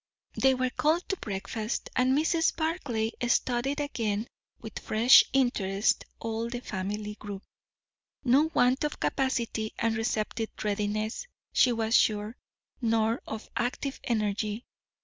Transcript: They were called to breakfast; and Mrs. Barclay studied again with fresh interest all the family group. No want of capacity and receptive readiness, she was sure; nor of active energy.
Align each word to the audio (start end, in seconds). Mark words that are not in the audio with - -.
They 0.33 0.55
were 0.55 0.71
called 0.71 1.07
to 1.09 1.17
breakfast; 1.17 1.91
and 1.95 2.17
Mrs. 2.17 2.55
Barclay 2.55 3.11
studied 3.27 3.79
again 3.79 4.27
with 4.59 4.79
fresh 4.79 5.23
interest 5.31 6.05
all 6.17 6.49
the 6.49 6.59
family 6.61 7.13
group. 7.13 7.43
No 8.23 8.49
want 8.55 8.83
of 8.83 8.99
capacity 8.99 9.75
and 9.77 9.95
receptive 9.95 10.49
readiness, 10.63 11.27
she 11.53 11.71
was 11.71 11.95
sure; 11.95 12.35
nor 12.81 13.21
of 13.27 13.47
active 13.55 13.99
energy. 14.05 14.65